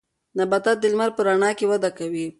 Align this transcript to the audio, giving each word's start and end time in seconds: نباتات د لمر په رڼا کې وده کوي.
نباتات 0.37 0.77
د 0.79 0.85
لمر 0.93 1.09
په 1.15 1.21
رڼا 1.27 1.49
کې 1.57 1.65
وده 1.71 1.89
کوي. 1.97 2.27